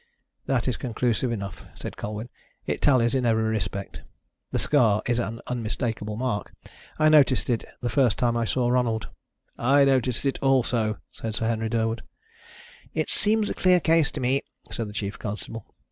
"That 0.47 0.67
is 0.67 0.77
conclusive 0.77 1.31
enough," 1.31 1.63
said 1.79 1.95
Colwyn. 1.95 2.29
"It 2.65 2.81
tallies 2.81 3.13
in 3.13 3.23
every 3.23 3.43
respect. 3.43 4.01
The 4.49 4.57
scar 4.57 5.03
is 5.05 5.19
an 5.19 5.41
unmistakable 5.45 6.17
mark. 6.17 6.55
I 6.97 7.07
noticed 7.07 7.51
it 7.51 7.65
the 7.81 7.87
first 7.89 8.17
time 8.17 8.35
I 8.35 8.45
saw 8.45 8.67
Ronald." 8.69 9.09
"I 9.59 9.85
noticed 9.85 10.25
it 10.25 10.39
also," 10.41 10.97
said 11.11 11.35
Sir 11.35 11.47
Henry 11.47 11.69
Durwood. 11.69 12.01
"It 12.95 13.11
seems 13.11 13.47
a 13.47 13.53
clear 13.53 13.79
case 13.79 14.09
to 14.13 14.19
me," 14.19 14.41
said 14.71 14.89
the 14.89 14.93
chief 14.93 15.19
constable. 15.19 15.67